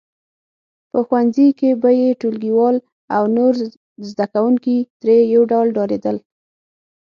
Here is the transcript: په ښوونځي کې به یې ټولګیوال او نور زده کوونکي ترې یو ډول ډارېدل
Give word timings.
په 0.91 0.99
ښوونځي 1.07 1.47
کې 1.59 1.69
به 1.81 1.89
یې 2.01 2.09
ټولګیوال 2.21 2.75
او 3.15 3.23
نور 3.37 3.53
زده 4.09 4.25
کوونکي 4.33 4.77
ترې 4.99 5.17
یو 5.33 5.43
ډول 5.51 5.67
ډارېدل 5.77 6.17